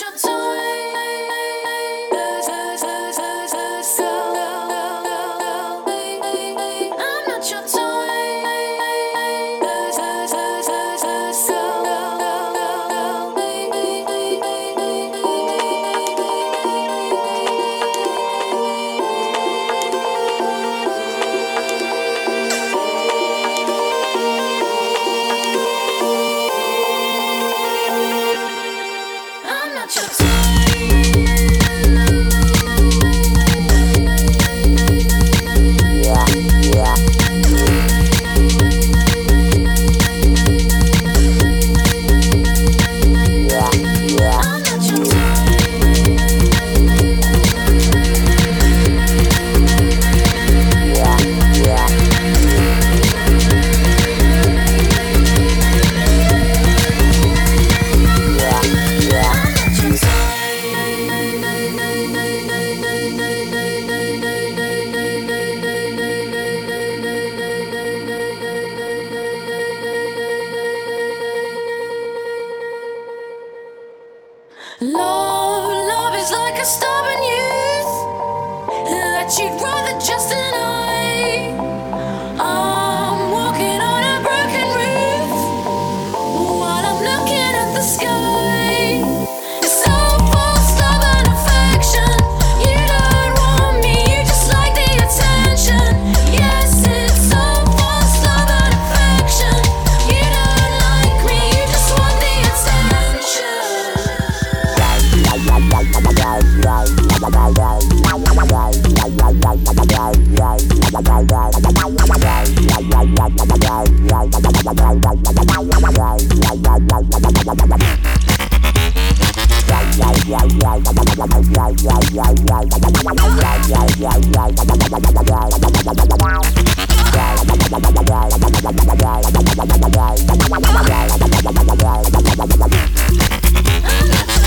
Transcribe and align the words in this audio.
what 0.00 0.24
you're. 0.24 0.53
Love, 74.80 75.70
love 75.70 76.14
is 76.16 76.32
like 76.32 76.58
a 76.58 76.64
stubborn 76.64 77.22
youth 77.22 77.92
that 78.90 79.38
you 79.38 79.56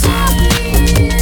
Sorry. 0.00 1.17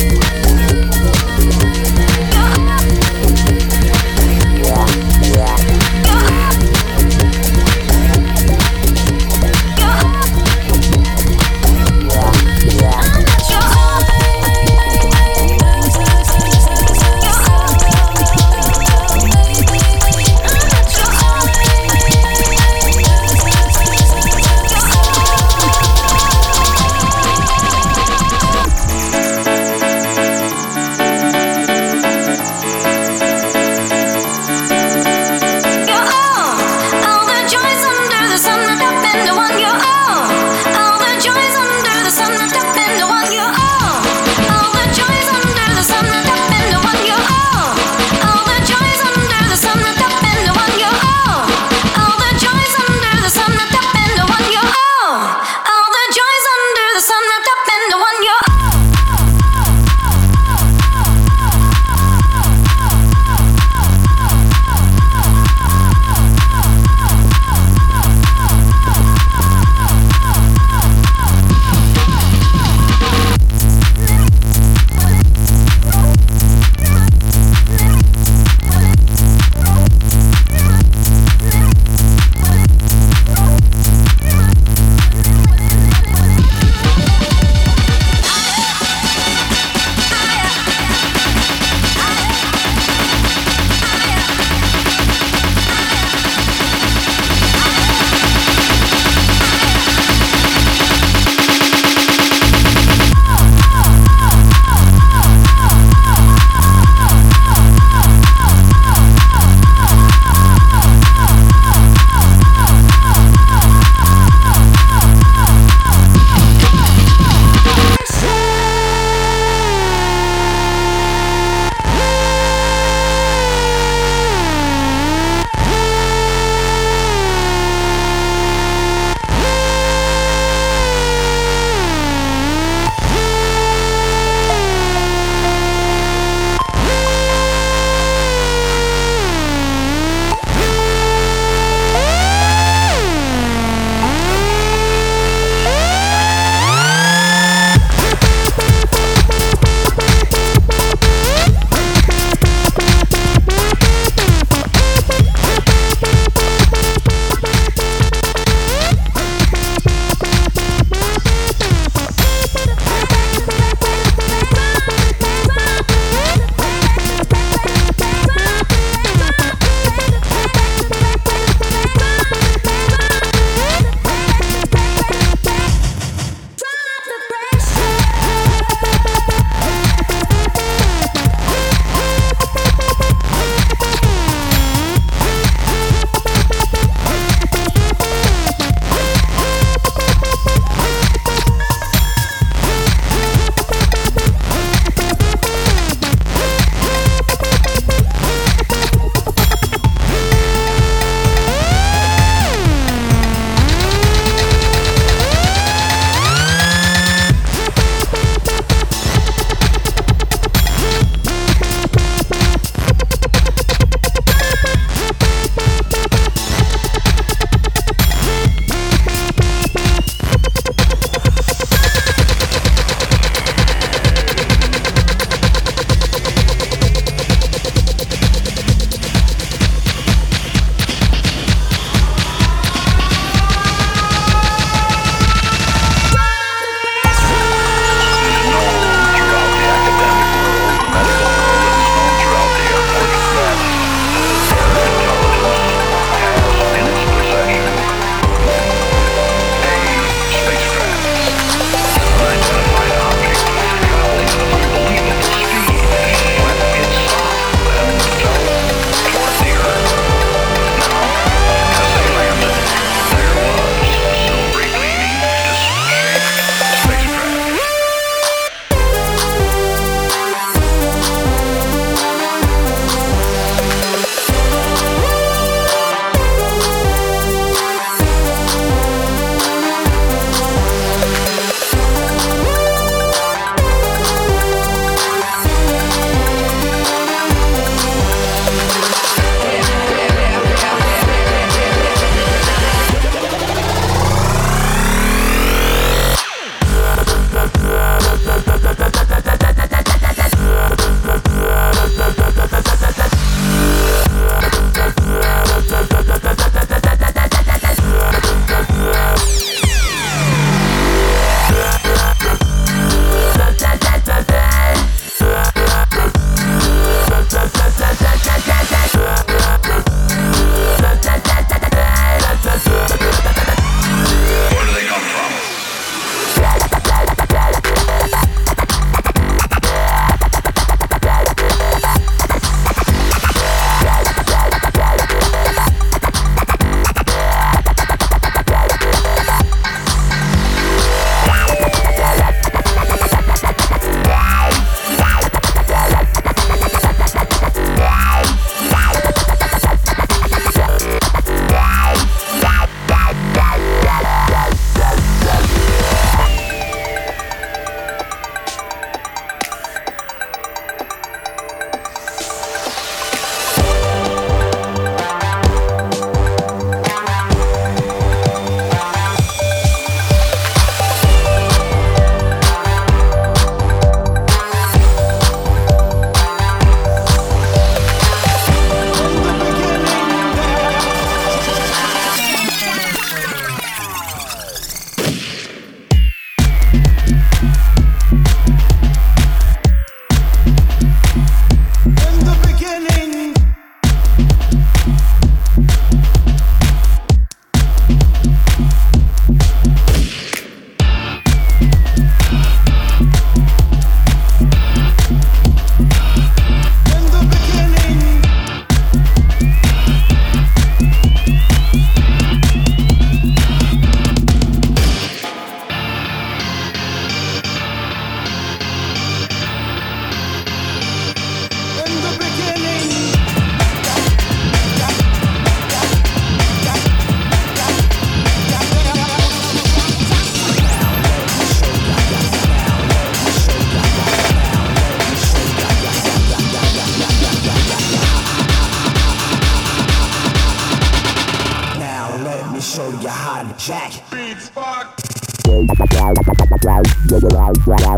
Wow. 447.66 447.96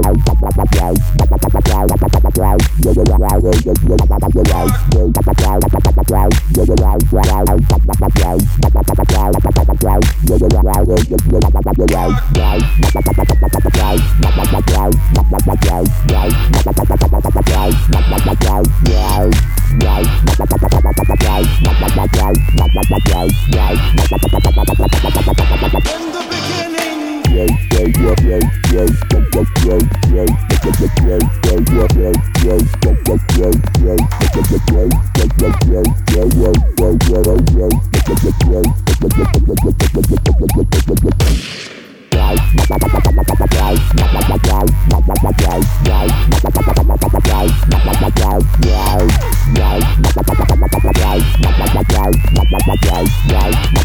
wow, 52.67 52.77
wow, 52.91 53.05
wow. 53.29 53.78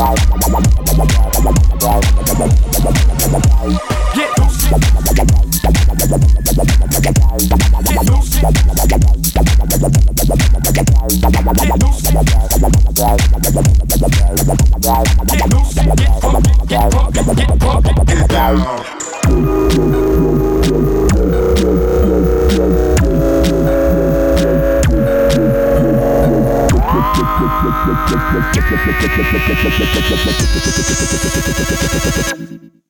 Wow. 0.00 0.16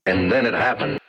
And 0.06 0.32
then 0.32 0.46
it 0.46 0.54
happened. 0.54 0.99